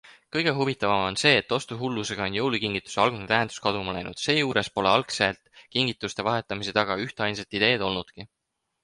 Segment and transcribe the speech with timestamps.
[0.35, 5.61] Kõige huvitavam on see, et ostuhullusega on jõulukingituste algne tähendus kaduma läinud, seejuures pole algselt
[5.77, 8.27] kingituste vahetamise taga ühtainsat ideed olnudki.